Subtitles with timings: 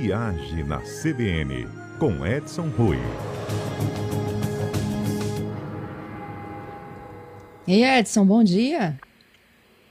[0.00, 1.66] Viagem na CBN,
[1.98, 2.96] com Edson Rui.
[7.68, 8.98] E Edson, bom dia.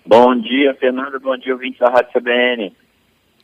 [0.04, 1.20] Bom dia, Fernando.
[1.20, 2.76] Bom dia, ouvinte da Rádio CBN.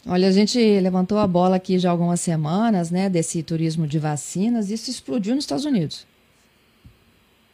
[0.09, 3.99] Olha, a gente levantou a bola aqui já há algumas semanas, né, desse turismo de
[3.99, 4.71] vacinas.
[4.71, 6.07] Isso explodiu nos Estados Unidos.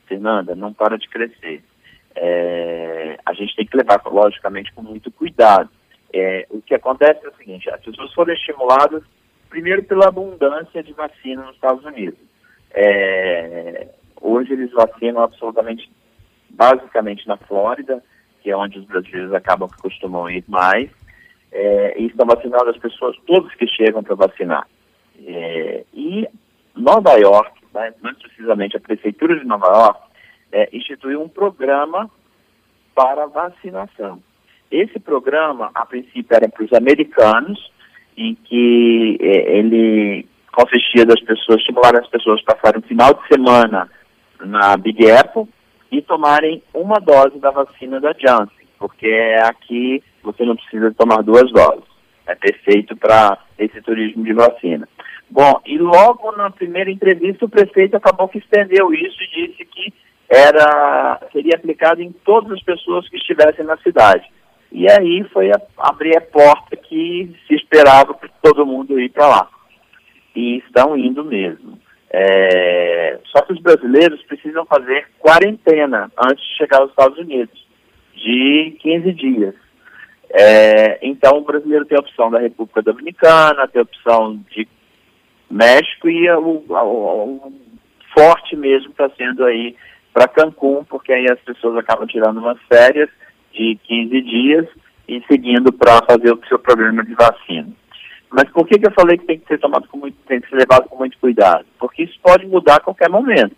[0.07, 1.62] Fernanda, não para de crescer.
[2.16, 5.70] É, a gente tem que levar, logicamente, com muito cuidado.
[6.14, 9.04] É, o que acontece é o seguinte, as pessoas foram estimuladas,
[9.49, 12.20] primeiro, pela abundância de vacina nos Estados Unidos.
[12.73, 13.88] É,
[14.20, 15.89] hoje eles vacinam absolutamente,
[16.50, 18.03] basicamente na Flórida,
[18.41, 20.89] que é onde os brasileiros acabam que costumam ir mais,
[21.52, 24.67] é, e estão vacinando as pessoas, todos que chegam para vacinar.
[25.25, 26.28] É, e
[26.75, 30.00] Nova York, né, mais precisamente a Prefeitura de Nova York,
[30.52, 32.09] é, instituiu um programa
[32.95, 34.22] para vacinação.
[34.71, 37.71] Esse programa, a princípio, era para os americanos,
[38.16, 43.28] em que é, ele consistia das pessoas, estimular as pessoas a passarem um final de
[43.28, 43.89] semana
[44.39, 45.47] na Big Apple
[45.91, 51.22] e tomarem uma dose da vacina da Janssen, porque é aqui você não precisa tomar
[51.22, 51.89] duas doses.
[52.25, 54.88] É perfeito para esse turismo de vacina.
[55.30, 59.94] Bom, e logo na primeira entrevista o prefeito acabou que estendeu isso e disse que
[60.30, 64.25] era seria aplicado em todas as pessoas que estivessem na cidade.
[64.72, 69.28] E aí foi a, abrir a porta que se esperava para todo mundo ir para
[69.28, 69.50] lá.
[70.36, 71.78] E estão indo mesmo.
[72.09, 77.66] É, só que os brasileiros precisam fazer quarentena antes de chegar aos Estados Unidos,
[78.16, 79.55] de 15 dias.
[80.33, 84.67] É, então o brasileiro tem a opção da República Dominicana, tem a opção de
[85.50, 87.53] México e o, o, o
[88.13, 89.75] forte mesmo está sendo aí
[90.13, 93.09] para Cancún, porque aí as pessoas acabam tirando umas férias
[93.53, 94.67] de 15 dias
[95.07, 97.67] e seguindo para fazer o seu programa de vacina.
[98.30, 100.49] Mas por que, que eu falei que tem que ser tomado com muito, tem que
[100.49, 101.66] ser levado com muito cuidado?
[101.77, 103.55] Porque isso pode mudar a qualquer momento.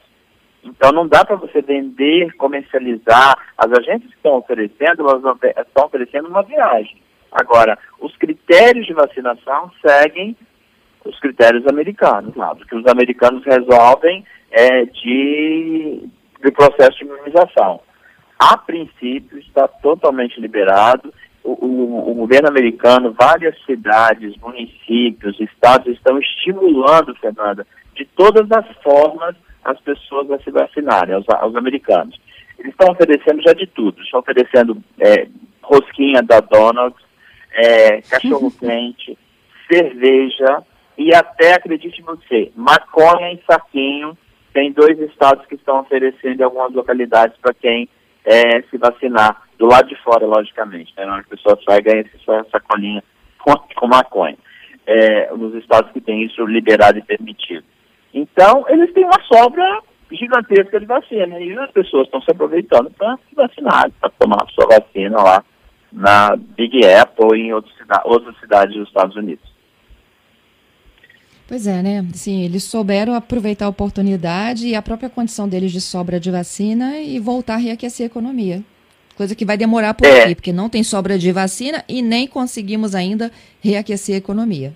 [0.64, 3.37] Então não dá para você vender, comercializar.
[3.58, 5.21] As agências que estão oferecendo, elas
[5.67, 6.98] estão oferecendo uma viagem.
[7.32, 10.36] Agora, os critérios de vacinação seguem
[11.05, 12.53] os critérios americanos lá.
[12.53, 16.09] O que os americanos resolvem é de,
[16.43, 17.82] de processo de imunização
[18.52, 21.14] a princípio, está totalmente liberado.
[21.43, 28.65] O, o, o, governo americano, várias cidades, municípios, estados estão estimulando, Fernanda, de todas as
[28.82, 32.20] formas as pessoas a se vacinarem, aos, aos americanos.
[32.59, 34.02] Eles estão oferecendo já de tudo.
[34.02, 35.27] Estão oferecendo é,
[35.61, 37.02] rosquinha da Donald's,
[37.53, 39.17] é, cachorro-quente,
[39.71, 40.64] cerveja
[40.98, 44.17] e até, acredite você, maconha em saquinho.
[44.53, 47.89] Tem dois estados que estão oferecendo em algumas localidades para quem
[48.26, 50.94] é, se vacinar do lado de fora, logicamente.
[50.98, 51.06] Né?
[51.06, 53.04] Na hora que a pessoa sai, ganha essa sacolinha
[53.39, 54.38] com, com maconha.
[54.86, 57.64] É, nos estados que tem isso liberado e permitido.
[58.14, 59.82] Então, eles têm uma sobra
[60.12, 64.48] gigantesca de vacina e as pessoas estão se aproveitando para se vacinar, para tomar a
[64.48, 65.44] sua vacina lá
[65.92, 69.52] na Big Apple e em outras cidades dos Estados Unidos.
[71.48, 72.05] Pois é, né?
[72.14, 76.98] Sim, eles souberam aproveitar a oportunidade e a própria condição deles de sobra de vacina
[76.98, 78.61] e voltar a reaquecer a economia.
[79.15, 80.23] Coisa que vai demorar por é.
[80.23, 83.30] aqui, porque não tem sobra de vacina e nem conseguimos ainda
[83.61, 84.73] reaquecer a economia.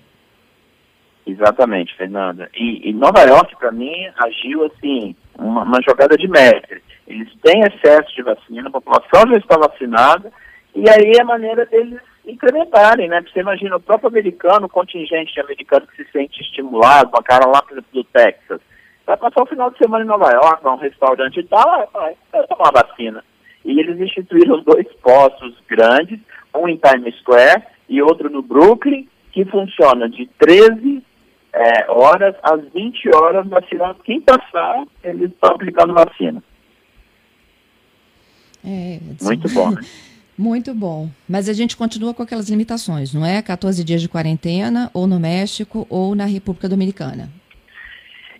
[1.26, 2.48] Exatamente, Fernanda.
[2.54, 6.82] E, e Nova York, para mim, agiu assim, uma, uma, jogada de mestre.
[7.06, 10.32] Eles têm excesso de vacina, a população já está vacinada,
[10.74, 13.22] e aí é a maneira deles incrementarem, né?
[13.22, 17.62] Você imagina o próprio americano, o contingente americano que se sente estimulado, uma cara lá,
[17.62, 18.60] por exemplo, do Texas,
[19.06, 22.14] vai passar o final de semana em Nova York, vai um restaurante e tal, vai,
[22.30, 23.24] vai tomar vacina.
[23.64, 26.20] E eles instituíram dois postos grandes,
[26.54, 31.02] um em Times Square e outro no Brooklyn, que funciona de 13
[31.52, 33.96] é, horas às 20 horas vacinando.
[34.04, 36.42] Quem passar, eles estão aplicando vacina.
[38.64, 39.80] É, Muito bom, né?
[40.38, 41.08] Muito bom.
[41.28, 43.42] Mas a gente continua com aquelas limitações, não é?
[43.42, 47.28] 14 dias de quarentena, ou no México, ou na República Dominicana.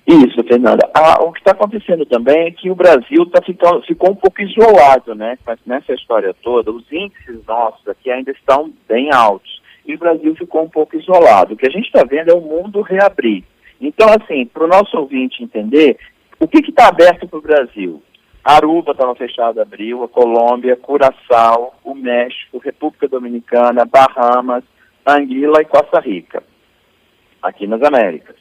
[0.06, 0.88] Isso, Fernanda.
[0.94, 4.40] Ah, o que está acontecendo também é que o Brasil tá ficando, ficou um pouco
[4.40, 5.36] isolado, né?
[5.66, 9.60] Nessa história toda, os índices nossos aqui ainda estão bem altos.
[9.84, 11.54] E o Brasil ficou um pouco isolado.
[11.54, 13.42] O que a gente está vendo é o mundo reabrir.
[13.80, 15.98] Então, assim, para o nosso ouvinte entender,
[16.38, 18.02] o que está aberto para o Brasil?
[18.48, 21.74] Aruba estava fechado abril, a Colômbia, Curaçao,
[22.08, 24.64] México, República Dominicana, Bahamas,
[25.06, 26.42] Anguila e Costa Rica,
[27.42, 28.36] aqui nas Américas.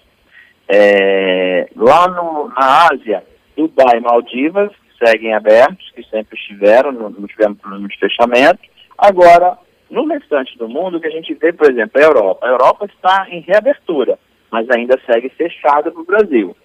[0.67, 3.23] É, lá no, na Ásia,
[3.55, 4.71] Dubai e Maldivas
[5.03, 8.59] seguem abertos, que sempre estiveram, não, não tivemos problema de fechamento.
[8.97, 9.57] Agora,
[9.89, 12.45] No restante do mundo, o que a gente vê, por exemplo, é a Europa.
[12.45, 14.19] A Europa está em reabertura,
[14.51, 16.55] mas ainda segue fechada para o Brasil.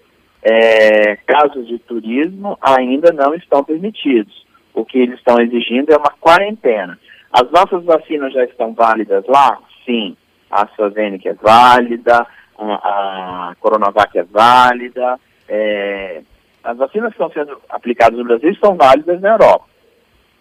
[0.43, 4.45] É, casos de turismo ainda não estão permitidos.
[4.75, 6.99] O que eles estão exigindo é uma quarentena.
[7.33, 9.59] As nossas vacinas já estão válidas lá?
[9.85, 10.17] Sim.
[10.51, 12.27] A AstraZeneca é válida,
[12.59, 15.19] a, Coronavac é válida.
[15.49, 16.23] É,
[16.63, 19.65] as vacinas que estão sendo aplicadas no Brasil estão válidas na Europa,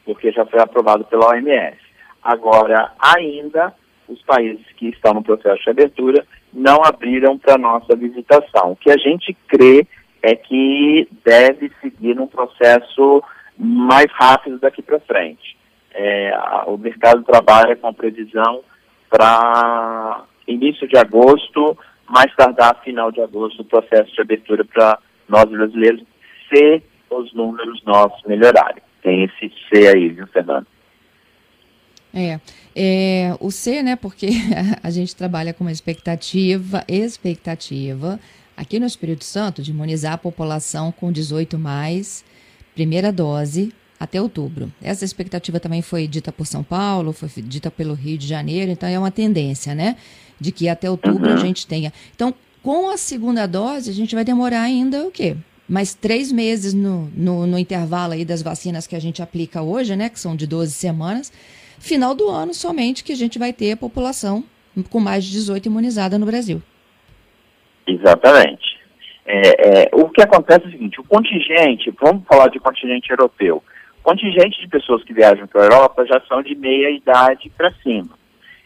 [0.06, 1.78] porque já foi aprovado pela OMS.
[2.22, 3.74] Agora, ainda,
[4.07, 8.72] os países que estão no processo de abertura não abriram para nossa visitação.
[8.72, 9.88] O que a gente crê
[10.22, 13.24] é que deve seguir num processo
[13.61, 15.55] mais rápido daqui para frente.
[15.93, 16.33] É,
[16.65, 18.61] o mercado trabalha com previsão
[19.09, 21.77] para início de agosto,
[22.09, 24.97] mais tardar final de agosto, o processo de abertura para
[25.29, 26.03] nós brasileiros,
[26.49, 28.81] se os números nossos melhorarem.
[29.03, 30.65] Tem esse C aí, viu, Fernando?
[32.13, 32.39] É,
[32.75, 34.29] é, o C, né, porque
[34.83, 38.19] a gente trabalha com uma expectativa, expectativa,
[38.57, 42.25] aqui no Espírito Santo, de imunizar a população com 18 mais,
[42.73, 44.71] primeira dose, até outubro.
[44.81, 48.89] Essa expectativa também foi dita por São Paulo, foi dita pelo Rio de Janeiro, então
[48.89, 49.95] é uma tendência, né,
[50.39, 51.35] de que até outubro uhum.
[51.35, 51.94] a gente tenha.
[52.15, 52.33] Então,
[52.63, 55.35] com a segunda dose, a gente vai demorar ainda o quê?
[55.69, 59.95] Mais três meses no, no, no intervalo aí das vacinas que a gente aplica hoje,
[59.95, 61.31] né, que são de 12 semanas,
[61.79, 64.44] final do ano somente que a gente vai ter a população
[64.89, 66.62] com mais de 18 imunizada no Brasil.
[67.88, 68.70] Exatamente.
[69.33, 73.63] É, é, o que acontece é o seguinte, o contingente, vamos falar de contingente europeu,
[74.00, 77.72] o contingente de pessoas que viajam para a Europa já são de meia idade para
[77.75, 78.10] cima.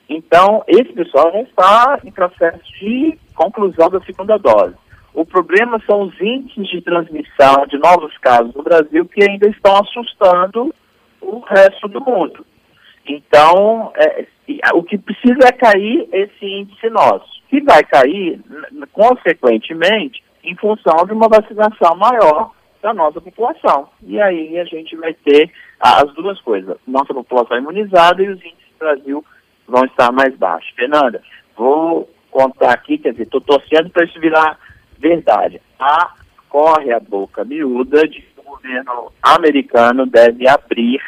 [0.10, 4.74] Então, esse pessoal já está em processo de conclusão da segunda dose.
[5.14, 9.76] O problema são os índices de transmissão de novos casos no Brasil que ainda estão
[9.78, 10.74] assustando
[11.22, 12.44] o resto do mundo.
[13.08, 14.26] Então, é,
[14.74, 18.42] o que precisa é cair esse índice nosso, que vai cair,
[18.92, 22.52] consequentemente, em função de uma vacinação maior
[22.82, 23.90] da nossa população.
[24.04, 28.72] E aí a gente vai ter as duas coisas, nossa população imunizada e os índices
[28.74, 29.26] do Brasil
[29.68, 30.72] vão estar mais baixos.
[30.76, 31.22] Fernanda,
[31.58, 34.60] vou contar aqui, quer dizer, estou torcendo para isso virar
[35.00, 35.62] verdade.
[35.80, 36.14] A,
[36.48, 41.02] corre a boca miúda de que o governo americano deve abrir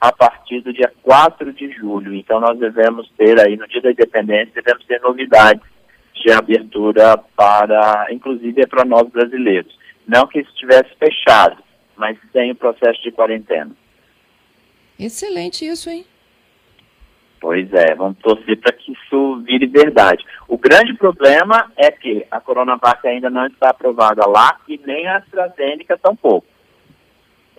[0.00, 2.14] a partir do dia 4 de julho.
[2.14, 5.71] Então nós devemos ter aí, no dia da independência, devemos ter novidades
[6.14, 9.76] de abertura para, inclusive, é para nós brasileiros.
[10.06, 11.62] Não que estivesse fechado,
[11.96, 13.70] mas sem o processo de quarentena.
[14.98, 16.04] Excelente isso, hein?
[17.40, 20.24] Pois é, vamos torcer para que isso vire verdade.
[20.46, 25.16] O grande problema é que a Coronavac ainda não está aprovada lá e nem a
[25.16, 26.46] AstraZeneca tampouco.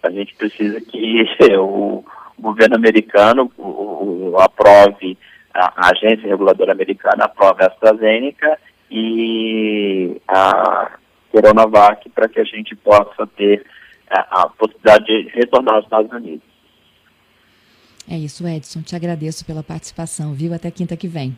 [0.02, 1.26] A gente precisa que
[1.60, 2.04] o,
[2.40, 5.18] governo americano o, o, aprove,
[5.54, 8.60] a, a, agência reguladora americana aprove a AstraZeneca
[8.90, 10.98] e a
[11.32, 13.66] Coronavac para que a gente possa ter
[14.10, 16.54] a, a possibilidade de retornar aos Estados Unidos.
[18.10, 18.82] É isso, Edson.
[18.82, 20.54] Te agradeço pela participação, viu?
[20.54, 21.38] Até quinta que vem.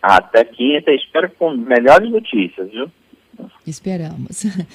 [0.00, 2.90] Até quinta, espero com melhores notícias, viu?
[3.66, 4.44] Esperamos.